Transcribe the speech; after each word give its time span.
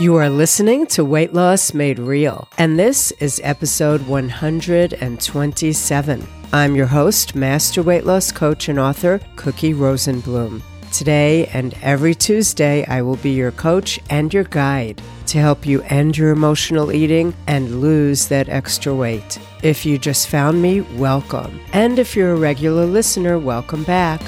You 0.00 0.16
are 0.16 0.30
listening 0.30 0.86
to 0.86 1.04
Weight 1.04 1.34
Loss 1.34 1.74
Made 1.74 1.98
Real, 1.98 2.48
and 2.56 2.78
this 2.78 3.10
is 3.20 3.38
episode 3.44 4.00
127. 4.08 6.26
I'm 6.54 6.74
your 6.74 6.86
host, 6.86 7.34
Master 7.34 7.82
Weight 7.82 8.06
Loss 8.06 8.32
Coach 8.32 8.70
and 8.70 8.78
author, 8.78 9.20
Cookie 9.36 9.74
Rosenblum. 9.74 10.62
Today 10.90 11.48
and 11.48 11.74
every 11.82 12.14
Tuesday, 12.14 12.86
I 12.86 13.02
will 13.02 13.16
be 13.16 13.32
your 13.32 13.52
coach 13.52 14.00
and 14.08 14.32
your 14.32 14.44
guide 14.44 15.02
to 15.26 15.36
help 15.36 15.66
you 15.66 15.82
end 15.82 16.16
your 16.16 16.30
emotional 16.30 16.92
eating 16.92 17.34
and 17.46 17.82
lose 17.82 18.26
that 18.28 18.48
extra 18.48 18.94
weight. 18.94 19.38
If 19.62 19.84
you 19.84 19.98
just 19.98 20.28
found 20.28 20.62
me, 20.62 20.80
welcome. 20.96 21.60
And 21.74 21.98
if 21.98 22.16
you're 22.16 22.32
a 22.32 22.36
regular 22.36 22.86
listener, 22.86 23.38
welcome 23.38 23.84
back. 23.84 24.22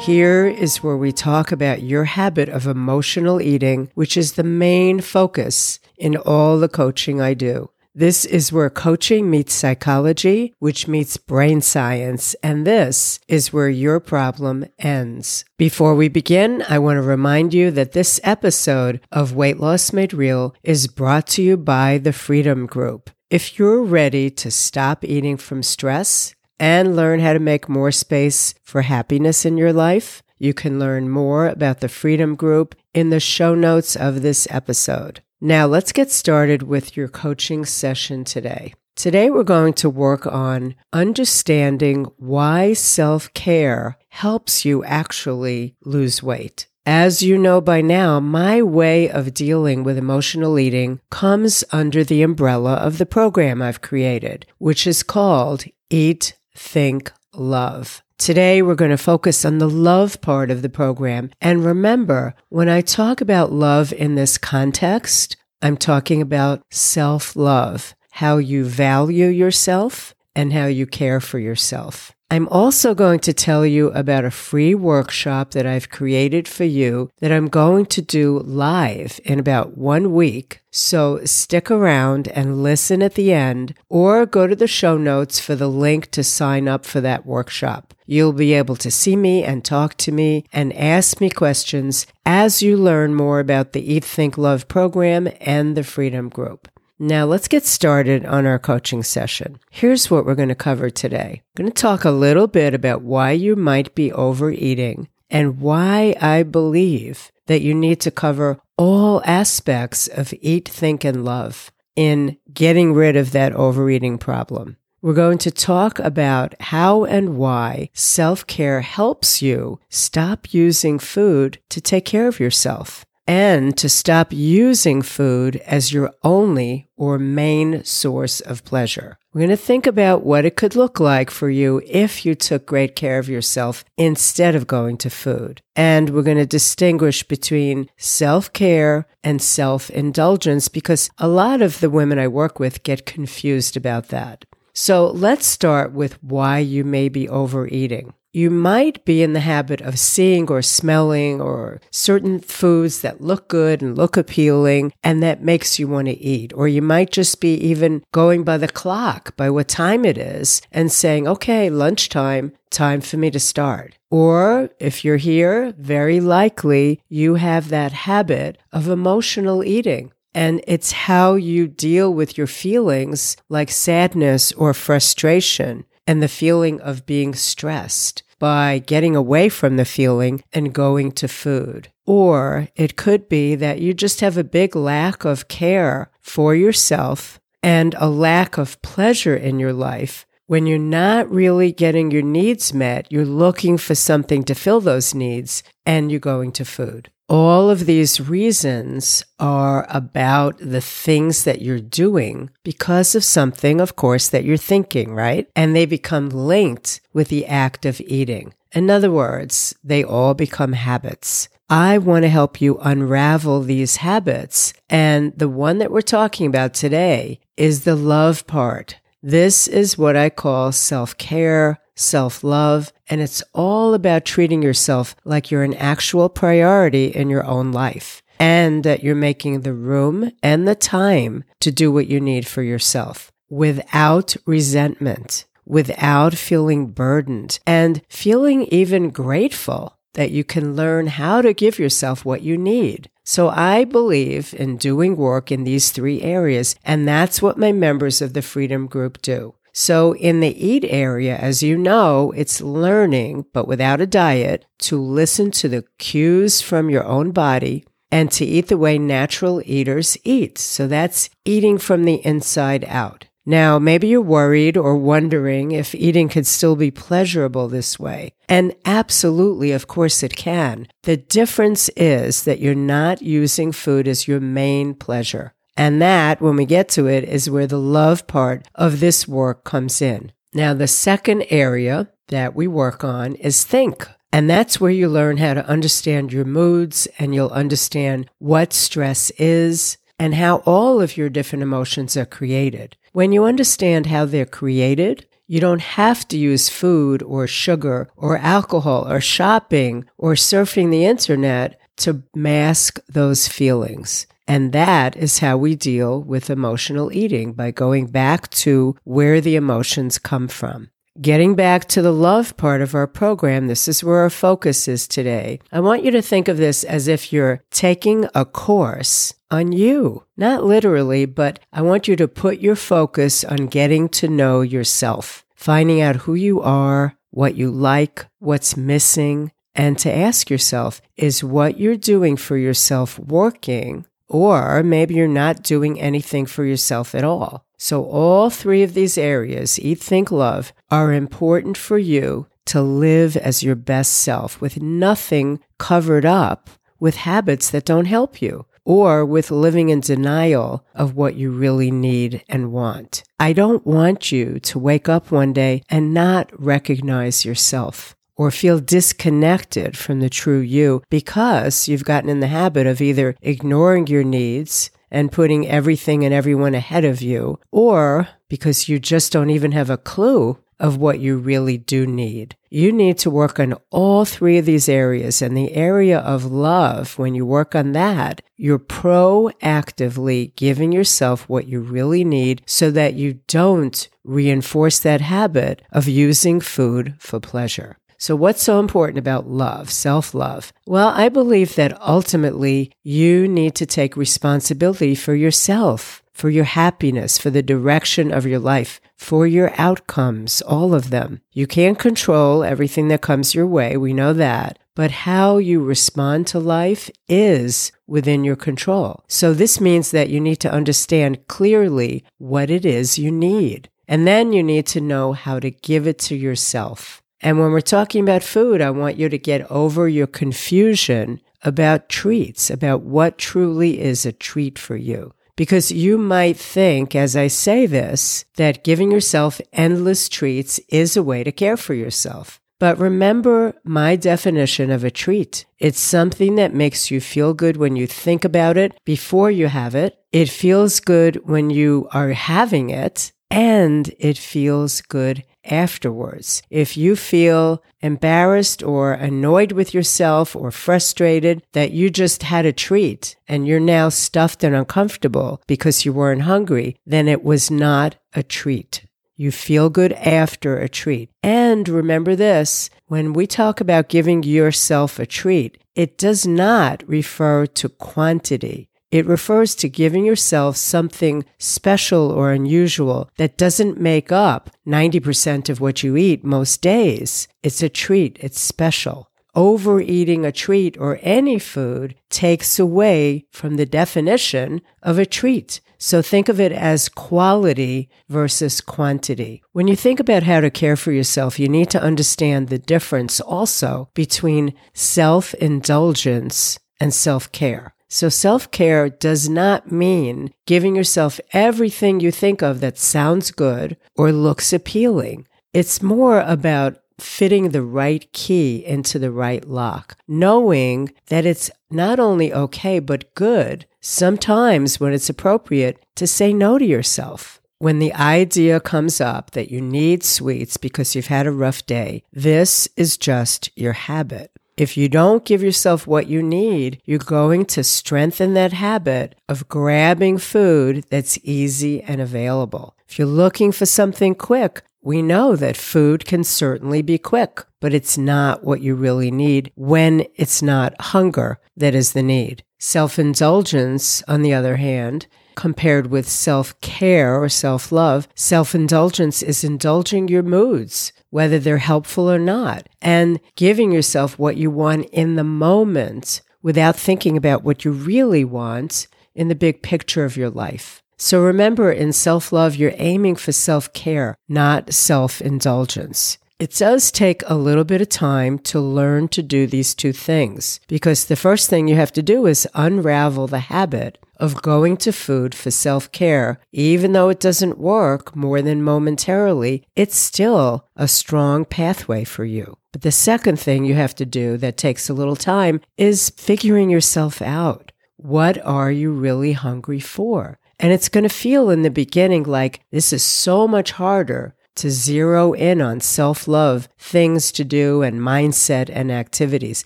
Here 0.00 0.46
is 0.46 0.82
where 0.82 0.96
we 0.96 1.12
talk 1.12 1.52
about 1.52 1.82
your 1.82 2.04
habit 2.04 2.48
of 2.48 2.66
emotional 2.66 3.38
eating, 3.38 3.90
which 3.94 4.16
is 4.16 4.32
the 4.32 4.42
main 4.42 5.02
focus 5.02 5.78
in 5.98 6.16
all 6.16 6.58
the 6.58 6.70
coaching 6.70 7.20
I 7.20 7.34
do. 7.34 7.70
This 7.94 8.24
is 8.24 8.50
where 8.50 8.70
coaching 8.70 9.30
meets 9.30 9.52
psychology, 9.52 10.54
which 10.58 10.88
meets 10.88 11.18
brain 11.18 11.60
science, 11.60 12.34
and 12.42 12.66
this 12.66 13.20
is 13.28 13.52
where 13.52 13.68
your 13.68 14.00
problem 14.00 14.64
ends. 14.78 15.44
Before 15.58 15.94
we 15.94 16.08
begin, 16.08 16.64
I 16.66 16.78
want 16.78 16.96
to 16.96 17.02
remind 17.02 17.52
you 17.52 17.70
that 17.72 17.92
this 17.92 18.18
episode 18.24 19.00
of 19.12 19.34
Weight 19.34 19.60
Loss 19.60 19.92
Made 19.92 20.14
Real 20.14 20.54
is 20.62 20.86
brought 20.86 21.26
to 21.28 21.42
you 21.42 21.58
by 21.58 21.98
the 21.98 22.14
Freedom 22.14 22.64
Group. 22.64 23.10
If 23.28 23.58
you're 23.58 23.82
ready 23.82 24.30
to 24.30 24.50
stop 24.50 25.04
eating 25.04 25.36
from 25.36 25.62
stress, 25.62 26.34
and 26.60 26.94
learn 26.94 27.18
how 27.18 27.32
to 27.32 27.40
make 27.40 27.68
more 27.68 27.90
space 27.90 28.54
for 28.62 28.82
happiness 28.82 29.44
in 29.44 29.56
your 29.56 29.72
life, 29.72 30.22
you 30.38 30.54
can 30.54 30.78
learn 30.78 31.08
more 31.08 31.48
about 31.48 31.80
the 31.80 31.88
Freedom 31.88 32.36
Group 32.36 32.76
in 32.94 33.10
the 33.10 33.18
show 33.18 33.54
notes 33.54 33.96
of 33.96 34.22
this 34.22 34.46
episode. 34.50 35.22
Now, 35.40 35.66
let's 35.66 35.90
get 35.90 36.10
started 36.10 36.62
with 36.62 36.96
your 36.96 37.08
coaching 37.08 37.64
session 37.64 38.24
today. 38.24 38.74
Today, 38.94 39.30
we're 39.30 39.42
going 39.42 39.72
to 39.74 39.88
work 39.88 40.26
on 40.26 40.74
understanding 40.92 42.04
why 42.18 42.74
self 42.74 43.32
care 43.32 43.96
helps 44.08 44.64
you 44.64 44.84
actually 44.84 45.76
lose 45.82 46.22
weight. 46.22 46.66
As 46.84 47.22
you 47.22 47.38
know 47.38 47.60
by 47.60 47.80
now, 47.80 48.20
my 48.20 48.60
way 48.62 49.08
of 49.08 49.32
dealing 49.32 49.84
with 49.84 49.96
emotional 49.96 50.58
eating 50.58 51.00
comes 51.10 51.64
under 51.72 52.04
the 52.04 52.22
umbrella 52.22 52.74
of 52.74 52.98
the 52.98 53.06
program 53.06 53.62
I've 53.62 53.80
created, 53.80 54.46
which 54.58 54.86
is 54.86 55.02
called 55.02 55.64
Eat 55.88 56.34
think, 56.54 57.12
love. 57.34 58.02
Today, 58.18 58.60
we're 58.60 58.74
going 58.74 58.90
to 58.90 58.98
focus 58.98 59.44
on 59.44 59.58
the 59.58 59.68
love 59.68 60.20
part 60.20 60.50
of 60.50 60.62
the 60.62 60.68
program. 60.68 61.30
And 61.40 61.64
remember, 61.64 62.34
when 62.50 62.68
I 62.68 62.82
talk 62.82 63.20
about 63.20 63.52
love 63.52 63.92
in 63.92 64.14
this 64.14 64.36
context, 64.36 65.36
I'm 65.62 65.76
talking 65.76 66.20
about 66.20 66.62
self 66.70 67.34
love, 67.34 67.94
how 68.12 68.36
you 68.38 68.64
value 68.64 69.26
yourself 69.26 70.14
and 70.34 70.52
how 70.52 70.66
you 70.66 70.86
care 70.86 71.20
for 71.20 71.38
yourself. 71.38 72.12
I'm 72.32 72.46
also 72.46 72.94
going 72.94 73.18
to 73.20 73.32
tell 73.32 73.66
you 73.66 73.88
about 73.88 74.24
a 74.24 74.30
free 74.30 74.72
workshop 74.72 75.50
that 75.50 75.66
I've 75.66 75.90
created 75.90 76.46
for 76.46 76.62
you 76.62 77.10
that 77.18 77.32
I'm 77.32 77.48
going 77.48 77.86
to 77.86 78.00
do 78.00 78.38
live 78.38 79.18
in 79.24 79.40
about 79.40 79.76
one 79.76 80.14
week. 80.14 80.60
So 80.70 81.24
stick 81.24 81.72
around 81.72 82.28
and 82.28 82.62
listen 82.62 83.02
at 83.02 83.14
the 83.14 83.32
end 83.32 83.74
or 83.88 84.26
go 84.26 84.46
to 84.46 84.54
the 84.54 84.68
show 84.68 84.96
notes 84.96 85.40
for 85.40 85.56
the 85.56 85.66
link 85.66 86.12
to 86.12 86.22
sign 86.22 86.68
up 86.68 86.86
for 86.86 87.00
that 87.00 87.26
workshop. 87.26 87.94
You'll 88.06 88.32
be 88.32 88.52
able 88.52 88.76
to 88.76 88.92
see 88.92 89.16
me 89.16 89.42
and 89.42 89.64
talk 89.64 89.96
to 89.96 90.12
me 90.12 90.44
and 90.52 90.72
ask 90.74 91.20
me 91.20 91.30
questions 91.30 92.06
as 92.24 92.62
you 92.62 92.76
learn 92.76 93.12
more 93.12 93.40
about 93.40 93.72
the 93.72 93.92
Eat, 93.92 94.04
Think, 94.04 94.38
Love 94.38 94.68
program 94.68 95.28
and 95.40 95.76
the 95.76 95.82
Freedom 95.82 96.28
Group. 96.28 96.68
Now 97.02 97.24
let's 97.24 97.48
get 97.48 97.64
started 97.64 98.26
on 98.26 98.44
our 98.44 98.58
coaching 98.58 99.02
session. 99.02 99.58
Here's 99.70 100.10
what 100.10 100.26
we're 100.26 100.34
going 100.34 100.50
to 100.50 100.54
cover 100.54 100.90
today. 100.90 101.40
I'm 101.56 101.64
going 101.64 101.72
to 101.72 101.82
talk 101.82 102.04
a 102.04 102.10
little 102.10 102.46
bit 102.46 102.74
about 102.74 103.00
why 103.00 103.30
you 103.30 103.56
might 103.56 103.94
be 103.94 104.12
overeating 104.12 105.08
and 105.30 105.60
why 105.60 106.14
I 106.20 106.42
believe 106.42 107.32
that 107.46 107.62
you 107.62 107.72
need 107.72 108.02
to 108.02 108.10
cover 108.10 108.60
all 108.76 109.22
aspects 109.24 110.08
of 110.08 110.34
eat, 110.42 110.68
think, 110.68 111.02
and 111.02 111.24
love 111.24 111.72
in 111.96 112.36
getting 112.52 112.92
rid 112.92 113.16
of 113.16 113.32
that 113.32 113.54
overeating 113.54 114.18
problem. 114.18 114.76
We're 115.00 115.14
going 115.14 115.38
to 115.38 115.50
talk 115.50 115.98
about 116.00 116.54
how 116.60 117.04
and 117.04 117.38
why 117.38 117.88
self 117.94 118.46
care 118.46 118.82
helps 118.82 119.40
you 119.40 119.80
stop 119.88 120.52
using 120.52 120.98
food 120.98 121.60
to 121.70 121.80
take 121.80 122.04
care 122.04 122.28
of 122.28 122.38
yourself 122.38 123.06
and 123.30 123.76
to 123.76 123.88
stop 123.88 124.32
using 124.32 125.02
food 125.02 125.54
as 125.58 125.92
your 125.92 126.12
only 126.24 126.88
or 126.96 127.16
main 127.16 127.84
source 127.84 128.40
of 128.40 128.64
pleasure. 128.64 129.18
We're 129.32 129.42
going 129.42 129.50
to 129.50 129.56
think 129.56 129.86
about 129.86 130.24
what 130.24 130.44
it 130.44 130.56
could 130.56 130.74
look 130.74 130.98
like 130.98 131.30
for 131.30 131.48
you 131.48 131.80
if 131.86 132.26
you 132.26 132.34
took 132.34 132.66
great 132.66 132.96
care 132.96 133.20
of 133.20 133.28
yourself 133.28 133.84
instead 133.96 134.56
of 134.56 134.66
going 134.66 134.96
to 134.98 135.10
food. 135.10 135.62
And 135.76 136.10
we're 136.10 136.24
going 136.24 136.38
to 136.38 136.44
distinguish 136.44 137.22
between 137.22 137.88
self 137.96 138.52
care 138.52 139.06
and 139.22 139.40
self 139.40 139.90
indulgence 139.90 140.66
because 140.66 141.08
a 141.16 141.28
lot 141.28 141.62
of 141.62 141.78
the 141.78 141.88
women 141.88 142.18
I 142.18 142.26
work 142.26 142.58
with 142.58 142.82
get 142.82 143.06
confused 143.06 143.76
about 143.76 144.08
that. 144.08 144.44
So 144.80 145.08
let's 145.08 145.44
start 145.44 145.92
with 145.92 146.14
why 146.24 146.60
you 146.60 146.84
may 146.84 147.10
be 147.10 147.28
overeating 147.28 148.14
you 148.32 148.48
might 148.48 149.04
be 149.04 149.22
in 149.22 149.32
the 149.32 149.40
habit 149.40 149.80
of 149.80 149.98
seeing 149.98 150.48
or 150.48 150.62
smelling 150.62 151.40
or 151.40 151.80
certain 151.90 152.38
foods 152.38 153.00
that 153.00 153.20
look 153.20 153.48
good 153.48 153.82
and 153.82 153.96
look 153.96 154.16
appealing 154.16 154.92
and 155.02 155.22
that 155.22 155.42
makes 155.42 155.78
you 155.78 155.88
want 155.88 156.06
to 156.06 156.16
eat. 156.16 156.52
Or 156.54 156.68
you 156.68 156.82
might 156.82 157.10
just 157.10 157.40
be 157.40 157.54
even 157.54 158.04
going 158.12 158.44
by 158.44 158.56
the 158.56 158.68
clock, 158.68 159.36
by 159.36 159.50
what 159.50 159.68
time 159.68 160.04
it 160.04 160.16
is 160.16 160.62
and 160.70 160.92
saying, 160.92 161.26
okay, 161.26 161.70
lunchtime, 161.70 162.52
time 162.70 163.00
for 163.00 163.16
me 163.16 163.30
to 163.32 163.40
start. 163.40 163.96
Or 164.10 164.70
if 164.78 165.04
you're 165.04 165.16
here, 165.16 165.74
very 165.76 166.20
likely 166.20 167.00
you 167.08 167.34
have 167.34 167.68
that 167.68 167.92
habit 167.92 168.58
of 168.72 168.88
emotional 168.88 169.64
eating. 169.64 170.12
And 170.34 170.62
it's 170.66 170.92
how 170.92 171.34
you 171.34 171.66
deal 171.66 172.12
with 172.12 172.38
your 172.38 172.46
feelings 172.46 173.36
like 173.48 173.70
sadness 173.70 174.52
or 174.52 174.72
frustration 174.74 175.84
and 176.06 176.22
the 176.22 176.28
feeling 176.28 176.80
of 176.80 177.06
being 177.06 177.34
stressed 177.34 178.22
by 178.38 178.78
getting 178.78 179.14
away 179.14 179.48
from 179.48 179.76
the 179.76 179.84
feeling 179.84 180.42
and 180.52 180.72
going 180.72 181.12
to 181.12 181.28
food. 181.28 181.88
Or 182.06 182.68
it 182.74 182.96
could 182.96 183.28
be 183.28 183.54
that 183.56 183.80
you 183.80 183.94
just 183.94 184.20
have 184.20 184.36
a 184.36 184.44
big 184.44 184.74
lack 184.74 185.24
of 185.24 185.48
care 185.48 186.10
for 186.20 186.54
yourself 186.54 187.38
and 187.62 187.94
a 187.98 188.08
lack 188.08 188.56
of 188.56 188.80
pleasure 188.82 189.36
in 189.36 189.60
your 189.60 189.72
life. 189.72 190.26
When 190.46 190.66
you're 190.66 190.78
not 190.78 191.30
really 191.30 191.70
getting 191.70 192.10
your 192.10 192.22
needs 192.22 192.74
met, 192.74 193.06
you're 193.10 193.24
looking 193.24 193.78
for 193.78 193.94
something 193.94 194.42
to 194.44 194.54
fill 194.54 194.80
those 194.80 195.14
needs 195.14 195.62
and 195.86 196.10
you're 196.10 196.18
going 196.18 196.50
to 196.52 196.64
food. 196.64 197.12
All 197.30 197.70
of 197.70 197.86
these 197.86 198.20
reasons 198.20 199.22
are 199.38 199.86
about 199.88 200.58
the 200.58 200.80
things 200.80 201.44
that 201.44 201.62
you're 201.62 201.78
doing 201.78 202.50
because 202.64 203.14
of 203.14 203.22
something, 203.22 203.80
of 203.80 203.94
course, 203.94 204.28
that 204.28 204.42
you're 204.42 204.56
thinking, 204.56 205.14
right? 205.14 205.48
And 205.54 205.74
they 205.76 205.86
become 205.86 206.28
linked 206.28 207.00
with 207.12 207.28
the 207.28 207.46
act 207.46 207.86
of 207.86 208.00
eating. 208.00 208.52
In 208.72 208.90
other 208.90 209.12
words, 209.12 209.76
they 209.84 210.02
all 210.02 210.34
become 210.34 210.72
habits. 210.72 211.48
I 211.68 211.98
want 211.98 212.24
to 212.24 212.28
help 212.28 212.60
you 212.60 212.78
unravel 212.78 213.60
these 213.62 213.98
habits. 213.98 214.72
And 214.88 215.32
the 215.36 215.48
one 215.48 215.78
that 215.78 215.92
we're 215.92 216.00
talking 216.00 216.48
about 216.48 216.74
today 216.74 217.38
is 217.56 217.84
the 217.84 217.94
love 217.94 218.44
part. 218.48 218.96
This 219.22 219.68
is 219.68 219.98
what 219.98 220.16
I 220.16 220.30
call 220.30 220.72
self 220.72 221.18
care, 221.18 221.78
self 221.94 222.42
love, 222.42 222.90
and 223.08 223.20
it's 223.20 223.42
all 223.52 223.92
about 223.92 224.24
treating 224.24 224.62
yourself 224.62 225.14
like 225.24 225.50
you're 225.50 225.62
an 225.62 225.74
actual 225.74 226.30
priority 226.30 227.06
in 227.06 227.28
your 227.28 227.44
own 227.44 227.70
life 227.70 228.22
and 228.38 228.82
that 228.84 229.02
you're 229.02 229.14
making 229.14 229.60
the 229.60 229.74
room 229.74 230.32
and 230.42 230.66
the 230.66 230.74
time 230.74 231.44
to 231.60 231.70
do 231.70 231.92
what 231.92 232.06
you 232.06 232.18
need 232.18 232.46
for 232.46 232.62
yourself 232.62 233.30
without 233.50 234.36
resentment, 234.46 235.44
without 235.66 236.34
feeling 236.34 236.86
burdened, 236.86 237.58
and 237.66 238.00
feeling 238.08 238.62
even 238.66 239.10
grateful 239.10 239.98
that 240.14 240.30
you 240.30 240.44
can 240.44 240.74
learn 240.74 241.08
how 241.08 241.42
to 241.42 241.52
give 241.52 241.78
yourself 241.78 242.24
what 242.24 242.40
you 242.40 242.56
need. 242.56 243.10
So 243.30 243.48
I 243.48 243.84
believe 243.84 244.54
in 244.54 244.76
doing 244.76 245.14
work 245.16 245.52
in 245.52 245.62
these 245.62 245.92
three 245.92 246.20
areas, 246.20 246.74
and 246.82 247.06
that's 247.06 247.40
what 247.40 247.56
my 247.56 247.70
members 247.70 248.20
of 248.20 248.32
the 248.32 248.42
Freedom 248.42 248.88
Group 248.88 249.22
do. 249.22 249.54
So, 249.72 250.16
in 250.16 250.40
the 250.40 250.48
eat 250.48 250.84
area, 250.88 251.36
as 251.36 251.62
you 251.62 251.78
know, 251.78 252.32
it's 252.32 252.60
learning, 252.60 253.44
but 253.52 253.68
without 253.68 254.00
a 254.00 254.06
diet, 254.06 254.66
to 254.78 255.00
listen 255.00 255.52
to 255.52 255.68
the 255.68 255.84
cues 255.98 256.60
from 256.60 256.90
your 256.90 257.04
own 257.04 257.30
body 257.30 257.84
and 258.10 258.32
to 258.32 258.44
eat 258.44 258.66
the 258.66 258.76
way 258.76 258.98
natural 258.98 259.62
eaters 259.64 260.18
eat. 260.24 260.58
So, 260.58 260.88
that's 260.88 261.30
eating 261.44 261.78
from 261.78 262.02
the 262.02 262.20
inside 262.26 262.84
out. 262.88 263.26
Now, 263.46 263.78
maybe 263.78 264.08
you're 264.08 264.20
worried 264.20 264.76
or 264.76 264.96
wondering 264.96 265.72
if 265.72 265.94
eating 265.94 266.28
could 266.28 266.46
still 266.46 266.76
be 266.76 266.90
pleasurable 266.90 267.68
this 267.68 267.98
way. 267.98 268.32
And 268.48 268.74
absolutely, 268.84 269.72
of 269.72 269.86
course 269.86 270.22
it 270.22 270.36
can. 270.36 270.88
The 271.04 271.16
difference 271.16 271.88
is 271.96 272.44
that 272.44 272.60
you're 272.60 272.74
not 272.74 273.22
using 273.22 273.72
food 273.72 274.06
as 274.06 274.28
your 274.28 274.40
main 274.40 274.94
pleasure. 274.94 275.54
And 275.76 276.02
that, 276.02 276.42
when 276.42 276.56
we 276.56 276.66
get 276.66 276.88
to 276.90 277.06
it, 277.06 277.24
is 277.24 277.48
where 277.48 277.66
the 277.66 277.78
love 277.78 278.26
part 278.26 278.68
of 278.74 279.00
this 279.00 279.26
work 279.26 279.64
comes 279.64 280.02
in. 280.02 280.32
Now, 280.52 280.74
the 280.74 280.88
second 280.88 281.46
area 281.48 282.10
that 282.28 282.54
we 282.54 282.66
work 282.66 283.02
on 283.04 283.34
is 283.36 283.64
think. 283.64 284.06
And 284.32 284.48
that's 284.48 284.80
where 284.80 284.90
you 284.90 285.08
learn 285.08 285.38
how 285.38 285.54
to 285.54 285.66
understand 285.66 286.32
your 286.32 286.44
moods 286.44 287.08
and 287.18 287.34
you'll 287.34 287.50
understand 287.50 288.30
what 288.38 288.72
stress 288.72 289.30
is 289.38 289.96
and 290.20 290.34
how 290.34 290.56
all 290.66 291.00
of 291.00 291.16
your 291.16 291.30
different 291.30 291.62
emotions 291.62 292.14
are 292.14 292.26
created. 292.26 292.94
When 293.12 293.32
you 293.32 293.44
understand 293.44 294.06
how 294.06 294.26
they're 294.26 294.44
created, 294.44 295.26
you 295.46 295.60
don't 295.60 295.80
have 295.80 296.28
to 296.28 296.36
use 296.36 296.68
food 296.68 297.22
or 297.22 297.46
sugar 297.46 298.10
or 298.16 298.36
alcohol 298.36 299.10
or 299.10 299.22
shopping 299.22 300.04
or 300.18 300.34
surfing 300.34 300.90
the 300.90 301.06
internet 301.06 301.80
to 301.96 302.22
mask 302.34 303.00
those 303.08 303.48
feelings. 303.48 304.26
And 304.46 304.72
that 304.72 305.16
is 305.16 305.38
how 305.38 305.56
we 305.56 305.74
deal 305.74 306.22
with 306.22 306.50
emotional 306.50 307.10
eating 307.12 307.54
by 307.54 307.70
going 307.70 308.06
back 308.08 308.50
to 308.50 308.96
where 309.04 309.40
the 309.40 309.56
emotions 309.56 310.18
come 310.18 310.48
from. 310.48 310.90
Getting 311.20 311.54
back 311.54 311.84
to 311.88 312.00
the 312.00 312.14
love 312.14 312.56
part 312.56 312.80
of 312.80 312.94
our 312.94 313.06
program, 313.06 313.66
this 313.66 313.88
is 313.88 314.02
where 314.02 314.20
our 314.20 314.30
focus 314.30 314.88
is 314.88 315.06
today. 315.06 315.60
I 315.70 315.80
want 315.80 316.02
you 316.02 316.10
to 316.12 316.22
think 316.22 316.48
of 316.48 316.56
this 316.56 316.82
as 316.82 317.08
if 317.08 317.30
you're 317.30 317.62
taking 317.70 318.26
a 318.34 318.46
course 318.46 319.34
on 319.50 319.72
you. 319.72 320.24
Not 320.38 320.64
literally, 320.64 321.26
but 321.26 321.58
I 321.74 321.82
want 321.82 322.08
you 322.08 322.16
to 322.16 322.26
put 322.26 322.60
your 322.60 322.76
focus 322.76 323.44
on 323.44 323.66
getting 323.66 324.08
to 324.10 324.28
know 324.28 324.62
yourself, 324.62 325.44
finding 325.54 326.00
out 326.00 326.16
who 326.16 326.34
you 326.34 326.62
are, 326.62 327.18
what 327.28 327.54
you 327.54 327.70
like, 327.70 328.24
what's 328.38 328.74
missing, 328.74 329.52
and 329.74 329.98
to 329.98 330.10
ask 330.10 330.48
yourself, 330.48 331.02
is 331.18 331.44
what 331.44 331.78
you're 331.78 331.96
doing 331.96 332.38
for 332.38 332.56
yourself 332.56 333.18
working? 333.18 334.06
Or 334.30 334.82
maybe 334.84 335.14
you're 335.14 335.28
not 335.28 335.64
doing 335.64 336.00
anything 336.00 336.46
for 336.46 336.64
yourself 336.64 337.14
at 337.14 337.24
all. 337.24 337.66
So, 337.76 338.04
all 338.04 338.48
three 338.48 338.82
of 338.82 338.94
these 338.94 339.18
areas, 339.18 339.78
eat, 339.80 340.00
think, 340.00 340.30
love, 340.30 340.72
are 340.90 341.12
important 341.12 341.76
for 341.76 341.98
you 341.98 342.46
to 342.66 342.80
live 342.80 343.36
as 343.36 343.62
your 343.62 343.74
best 343.74 344.14
self 344.14 344.60
with 344.60 344.80
nothing 344.80 345.58
covered 345.78 346.24
up 346.24 346.70
with 347.00 347.16
habits 347.16 347.70
that 347.70 347.84
don't 347.84 348.04
help 348.04 348.40
you 348.40 348.66
or 348.84 349.24
with 349.24 349.50
living 349.50 349.88
in 349.88 350.00
denial 350.00 350.86
of 350.94 351.16
what 351.16 351.34
you 351.34 351.50
really 351.50 351.90
need 351.90 352.44
and 352.48 352.72
want. 352.72 353.24
I 353.40 353.52
don't 353.52 353.84
want 353.86 354.30
you 354.30 354.60
to 354.60 354.78
wake 354.78 355.08
up 355.08 355.30
one 355.30 355.52
day 355.52 355.82
and 355.88 356.14
not 356.14 356.50
recognize 356.52 357.44
yourself 357.44 358.14
or 358.40 358.50
feel 358.50 358.80
disconnected 358.80 359.98
from 359.98 360.20
the 360.20 360.30
true 360.30 360.60
you 360.60 361.02
because 361.10 361.88
you've 361.88 362.06
gotten 362.06 362.30
in 362.30 362.40
the 362.40 362.46
habit 362.46 362.86
of 362.86 363.02
either 363.02 363.36
ignoring 363.42 364.06
your 364.06 364.24
needs 364.24 364.90
and 365.10 365.30
putting 365.30 365.68
everything 365.68 366.24
and 366.24 366.32
everyone 366.32 366.74
ahead 366.74 367.04
of 367.04 367.20
you, 367.20 367.58
or 367.70 368.28
because 368.48 368.88
you 368.88 368.98
just 368.98 369.30
don't 369.30 369.50
even 369.50 369.72
have 369.72 369.90
a 369.90 369.98
clue 369.98 370.56
of 370.78 370.96
what 370.96 371.20
you 371.20 371.36
really 371.36 371.76
do 371.76 372.06
need. 372.06 372.56
You 372.70 372.92
need 372.92 373.18
to 373.18 373.30
work 373.30 373.60
on 373.60 373.74
all 373.90 374.24
three 374.24 374.56
of 374.56 374.64
these 374.64 374.88
areas. 374.88 375.42
And 375.42 375.54
the 375.54 375.74
area 375.74 376.20
of 376.20 376.46
love, 376.46 377.18
when 377.18 377.34
you 377.34 377.44
work 377.44 377.74
on 377.74 377.92
that, 377.92 378.40
you're 378.56 378.78
proactively 378.78 380.56
giving 380.56 380.92
yourself 380.92 381.46
what 381.46 381.66
you 381.66 381.80
really 381.80 382.24
need 382.24 382.62
so 382.64 382.90
that 382.92 383.12
you 383.12 383.34
don't 383.48 384.08
reinforce 384.24 384.98
that 385.00 385.20
habit 385.20 385.82
of 385.92 386.08
using 386.08 386.58
food 386.62 387.16
for 387.18 387.38
pleasure. 387.38 387.98
So, 388.20 388.36
what's 388.36 388.62
so 388.62 388.78
important 388.78 389.16
about 389.16 389.48
love, 389.48 389.90
self 389.90 390.34
love? 390.34 390.74
Well, 390.84 391.08
I 391.08 391.30
believe 391.30 391.74
that 391.76 391.98
ultimately 392.02 392.92
you 393.02 393.48
need 393.48 393.74
to 393.76 393.86
take 393.86 394.14
responsibility 394.14 395.14
for 395.14 395.34
yourself, 395.34 396.22
for 396.34 396.50
your 396.50 396.64
happiness, 396.64 397.38
for 397.38 397.48
the 397.48 397.62
direction 397.62 398.30
of 398.30 398.44
your 398.44 398.58
life, 398.58 399.00
for 399.16 399.46
your 399.46 399.72
outcomes, 399.78 400.60
all 400.60 400.94
of 400.94 401.08
them. 401.08 401.40
You 401.54 401.66
can't 401.66 401.98
control 401.98 402.62
everything 402.62 403.08
that 403.08 403.22
comes 403.22 403.54
your 403.54 403.66
way. 403.66 403.96
We 403.96 404.12
know 404.12 404.34
that. 404.34 404.78
But 404.94 405.10
how 405.10 405.56
you 405.56 405.82
respond 405.82 406.46
to 406.48 406.58
life 406.58 407.08
is 407.26 407.90
within 408.06 408.44
your 408.44 408.56
control. 408.56 409.24
So, 409.28 409.54
this 409.54 409.80
means 409.80 410.10
that 410.10 410.28
you 410.28 410.40
need 410.40 410.56
to 410.56 410.70
understand 410.70 411.46
clearly 411.48 412.22
what 412.36 412.68
it 412.68 412.84
is 412.84 413.18
you 413.18 413.30
need. 413.30 413.88
And 414.06 414.26
then 414.26 414.52
you 414.52 414.62
need 414.62 414.86
to 414.88 415.00
know 415.00 415.32
how 415.32 415.58
to 415.58 415.70
give 415.70 416.06
it 416.06 416.18
to 416.18 416.36
yourself. 416.36 417.19
And 417.42 417.58
when 417.58 417.70
we're 417.70 417.80
talking 417.80 418.22
about 418.22 418.42
food, 418.42 418.80
I 418.80 418.90
want 418.90 419.16
you 419.16 419.28
to 419.28 419.38
get 419.38 419.70
over 419.70 420.08
your 420.08 420.26
confusion 420.26 421.40
about 421.62 422.08
treats, 422.08 422.70
about 422.70 423.02
what 423.02 423.38
truly 423.38 424.00
is 424.00 424.26
a 424.26 424.32
treat 424.32 424.78
for 424.78 424.96
you. 424.96 425.32
Because 425.56 425.92
you 425.92 426.16
might 426.16 426.56
think, 426.56 427.14
as 427.14 427.36
I 427.36 427.48
say 427.48 427.86
this, 427.86 428.44
that 428.56 428.84
giving 428.84 429.10
yourself 429.10 429.60
endless 429.72 430.28
treats 430.28 430.78
is 430.88 431.16
a 431.16 431.22
way 431.22 431.44
to 431.44 431.52
care 431.52 431.76
for 431.76 431.92
yourself. 431.92 432.60
But 432.78 432.98
remember 432.98 433.74
my 433.84 434.16
definition 434.16 434.90
of 434.90 435.04
a 435.04 435.10
treat. 435.10 435.66
It's 435.78 436.00
something 436.00 436.54
that 436.54 436.72
makes 436.72 437.10
you 437.10 437.20
feel 437.20 437.52
good 437.52 437.76
when 437.76 437.94
you 437.94 438.06
think 438.06 438.42
about 438.42 438.78
it 438.78 438.98
before 439.04 439.50
you 439.50 439.66
have 439.66 439.94
it. 439.94 440.18
It 440.32 440.48
feels 440.48 440.98
good 440.98 441.46
when 441.46 441.68
you 441.68 442.08
are 442.12 442.30
having 442.30 442.88
it 442.88 443.32
and 443.50 444.10
it 444.18 444.38
feels 444.38 445.02
good 445.02 445.44
afterwards. 445.70 446.62
If 446.68 446.96
you 446.96 447.16
feel 447.16 447.82
embarrassed 448.00 448.82
or 448.82 449.12
annoyed 449.12 449.72
with 449.72 449.94
yourself 449.94 450.54
or 450.54 450.70
frustrated 450.70 451.62
that 451.72 451.92
you 451.92 452.10
just 452.10 452.42
had 452.42 452.66
a 452.66 452.72
treat 452.72 453.36
and 453.48 453.66
you're 453.66 453.80
now 453.80 454.08
stuffed 454.08 454.64
and 454.64 454.74
uncomfortable 454.74 455.62
because 455.66 456.04
you 456.04 456.12
weren't 456.12 456.42
hungry, 456.42 456.96
then 457.06 457.28
it 457.28 457.42
was 457.44 457.70
not 457.70 458.16
a 458.34 458.42
treat. 458.42 459.04
You 459.36 459.50
feel 459.50 459.88
good 459.88 460.12
after 460.12 460.76
a 460.76 460.86
treat. 460.86 461.30
And 461.42 461.88
remember 461.88 462.36
this 462.36 462.90
when 463.06 463.32
we 463.32 463.46
talk 463.46 463.80
about 463.80 464.10
giving 464.10 464.42
yourself 464.42 465.18
a 465.18 465.24
treat, 465.24 465.82
it 465.94 466.18
does 466.18 466.46
not 466.46 467.02
refer 467.08 467.64
to 467.64 467.88
quantity. 467.88 468.89
It 469.10 469.26
refers 469.26 469.74
to 469.76 469.88
giving 469.88 470.24
yourself 470.24 470.76
something 470.76 471.44
special 471.58 472.30
or 472.30 472.52
unusual 472.52 473.28
that 473.38 473.56
doesn't 473.56 474.00
make 474.00 474.30
up 474.30 474.70
90% 474.86 475.68
of 475.68 475.80
what 475.80 476.04
you 476.04 476.16
eat 476.16 476.44
most 476.44 476.80
days. 476.80 477.48
It's 477.62 477.82
a 477.82 477.88
treat, 477.88 478.38
it's 478.40 478.60
special. 478.60 479.28
Overeating 479.56 480.44
a 480.44 480.52
treat 480.52 480.96
or 480.98 481.18
any 481.22 481.58
food 481.58 482.14
takes 482.28 482.78
away 482.78 483.46
from 483.50 483.76
the 483.76 483.86
definition 483.86 484.80
of 485.02 485.18
a 485.18 485.26
treat. 485.26 485.80
So 485.98 486.22
think 486.22 486.48
of 486.48 486.60
it 486.60 486.70
as 486.70 487.08
quality 487.08 488.08
versus 488.28 488.80
quantity. 488.80 489.62
When 489.72 489.88
you 489.88 489.96
think 489.96 490.20
about 490.20 490.44
how 490.44 490.60
to 490.60 490.70
care 490.70 490.96
for 490.96 491.10
yourself, 491.10 491.58
you 491.58 491.68
need 491.68 491.90
to 491.90 492.02
understand 492.02 492.68
the 492.68 492.78
difference 492.78 493.40
also 493.40 494.08
between 494.14 494.72
self 494.94 495.52
indulgence 495.54 496.78
and 497.00 497.12
self 497.12 497.50
care. 497.50 497.94
So 498.12 498.28
self 498.28 498.70
care 498.72 499.08
does 499.08 499.48
not 499.48 499.92
mean 499.92 500.52
giving 500.66 500.96
yourself 500.96 501.38
everything 501.52 502.18
you 502.18 502.32
think 502.32 502.60
of 502.60 502.80
that 502.80 502.98
sounds 502.98 503.52
good 503.52 503.96
or 504.16 504.32
looks 504.32 504.72
appealing. 504.72 505.46
It's 505.72 506.02
more 506.02 506.40
about 506.40 506.98
fitting 507.20 507.68
the 507.68 507.82
right 507.82 508.30
key 508.32 508.84
into 508.84 509.20
the 509.20 509.30
right 509.30 509.64
lock, 509.64 510.16
knowing 510.26 511.12
that 511.26 511.46
it's 511.46 511.70
not 511.88 512.18
only 512.18 512.52
okay, 512.52 512.98
but 512.98 513.32
good 513.34 513.86
sometimes 514.00 514.98
when 514.98 515.12
it's 515.12 515.30
appropriate 515.30 516.04
to 516.16 516.26
say 516.26 516.52
no 516.52 516.78
to 516.78 516.84
yourself. 516.84 517.60
When 517.78 517.98
the 517.98 518.12
idea 518.14 518.80
comes 518.80 519.20
up 519.20 519.52
that 519.52 519.70
you 519.70 519.80
need 519.80 520.24
sweets 520.24 520.76
because 520.76 521.14
you've 521.14 521.28
had 521.28 521.46
a 521.46 521.52
rough 521.52 521.86
day, 521.86 522.24
this 522.32 522.88
is 522.96 523.16
just 523.16 523.70
your 523.76 523.92
habit. 523.92 524.50
If 524.80 524.96
you 524.96 525.10
don't 525.10 525.44
give 525.44 525.62
yourself 525.62 526.06
what 526.06 526.26
you 526.26 526.42
need, 526.42 527.02
you're 527.04 527.18
going 527.18 527.66
to 527.66 527.84
strengthen 527.84 528.54
that 528.54 528.72
habit 528.72 529.34
of 529.46 529.68
grabbing 529.68 530.38
food 530.38 531.04
that's 531.10 531.38
easy 531.42 532.02
and 532.02 532.18
available. 532.18 532.96
If 533.06 533.18
you're 533.18 533.28
looking 533.28 533.72
for 533.72 533.84
something 533.84 534.34
quick, 534.34 534.80
we 535.02 535.20
know 535.20 535.54
that 535.54 535.76
food 535.76 536.24
can 536.24 536.44
certainly 536.44 537.02
be 537.02 537.18
quick, 537.18 537.62
but 537.78 537.92
it's 537.92 538.16
not 538.16 538.64
what 538.64 538.80
you 538.80 538.94
really 538.94 539.30
need 539.30 539.70
when 539.74 540.24
it's 540.36 540.62
not 540.62 540.98
hunger 540.98 541.60
that 541.76 541.94
is 541.94 542.14
the 542.14 542.22
need. 542.22 542.64
Self 542.78 543.18
indulgence, 543.18 544.22
on 544.28 544.40
the 544.40 544.54
other 544.54 544.76
hand, 544.76 545.26
compared 545.56 546.06
with 546.06 546.26
self 546.26 546.80
care 546.80 547.38
or 547.38 547.50
self 547.50 547.92
love, 547.92 548.28
self 548.34 548.74
indulgence 548.74 549.42
is 549.42 549.62
indulging 549.62 550.26
your 550.28 550.42
moods, 550.42 551.12
whether 551.30 551.58
they're 551.58 551.78
helpful 551.78 552.30
or 552.30 552.38
not, 552.38 552.88
and 553.00 553.40
giving 553.56 553.92
yourself 553.92 554.38
what 554.38 554.56
you 554.56 554.70
want 554.70 555.06
in 555.06 555.36
the 555.36 555.44
moment 555.44 556.42
without 556.62 556.96
thinking 556.96 557.36
about 557.36 557.64
what 557.64 557.84
you 557.84 557.90
really 557.90 558.44
want 558.44 559.06
in 559.34 559.48
the 559.48 559.54
big 559.54 559.82
picture 559.82 560.24
of 560.24 560.36
your 560.36 560.50
life. 560.50 561.02
So 561.16 561.42
remember, 561.42 561.92
in 561.92 562.12
self 562.12 562.52
love, 562.52 562.76
you're 562.76 562.94
aiming 562.96 563.36
for 563.36 563.52
self 563.52 563.92
care, 563.92 564.36
not 564.48 564.92
self 564.92 565.40
indulgence. 565.40 566.38
It 566.58 566.74
does 566.74 567.10
take 567.10 567.42
a 567.46 567.56
little 567.56 567.84
bit 567.84 568.02
of 568.02 568.10
time 568.10 568.58
to 568.60 568.80
learn 568.80 569.28
to 569.28 569.42
do 569.42 569.66
these 569.66 569.94
two 569.94 570.12
things 570.12 570.78
because 570.88 571.24
the 571.24 571.36
first 571.36 571.70
thing 571.70 571.88
you 571.88 571.94
have 571.96 572.12
to 572.12 572.22
do 572.22 572.44
is 572.46 572.68
unravel 572.74 573.46
the 573.46 573.60
habit 573.60 574.18
of 574.40 574.62
going 574.62 574.96
to 574.96 575.12
food 575.12 575.54
for 575.54 575.70
self 575.70 576.10
care. 576.10 576.58
Even 576.72 577.12
though 577.12 577.28
it 577.28 577.38
doesn't 577.38 577.78
work 577.78 578.34
more 578.34 578.62
than 578.62 578.82
momentarily, 578.82 579.84
it's 579.94 580.16
still 580.16 580.88
a 580.96 581.06
strong 581.06 581.64
pathway 581.64 582.24
for 582.24 582.44
you. 582.44 582.76
But 582.92 583.02
the 583.02 583.12
second 583.12 583.60
thing 583.60 583.84
you 583.84 583.94
have 583.94 584.14
to 584.16 584.26
do 584.26 584.56
that 584.56 584.76
takes 584.76 585.08
a 585.08 585.14
little 585.14 585.36
time 585.36 585.80
is 585.96 586.30
figuring 586.30 586.90
yourself 586.90 587.40
out. 587.40 587.92
What 588.16 588.64
are 588.66 588.90
you 588.90 589.12
really 589.12 589.52
hungry 589.52 590.00
for? 590.00 590.58
And 590.78 590.92
it's 590.92 591.08
going 591.08 591.24
to 591.24 591.28
feel 591.28 591.70
in 591.70 591.82
the 591.82 591.90
beginning 591.90 592.44
like 592.44 592.80
this 592.90 593.12
is 593.12 593.22
so 593.22 593.68
much 593.68 593.92
harder 593.92 594.54
to 594.76 594.90
zero 594.90 595.52
in 595.52 595.80
on 595.80 596.00
self 596.00 596.46
love, 596.48 596.88
things 596.98 597.52
to 597.52 597.64
do, 597.64 598.02
and 598.02 598.20
mindset 598.20 598.90
and 598.92 599.10
activities. 599.10 599.84